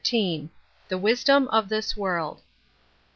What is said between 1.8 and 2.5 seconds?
WORLD.